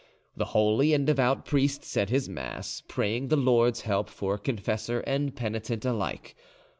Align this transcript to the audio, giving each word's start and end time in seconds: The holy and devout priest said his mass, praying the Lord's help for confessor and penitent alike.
The 0.35 0.45
holy 0.57 0.95
and 0.95 1.05
devout 1.05 1.45
priest 1.45 1.83
said 1.83 2.09
his 2.09 2.27
mass, 2.27 2.81
praying 2.87 3.27
the 3.27 3.35
Lord's 3.35 3.81
help 3.81 4.09
for 4.09 4.39
confessor 4.39 5.01
and 5.01 5.35
penitent 5.35 5.85
alike. 5.85 6.35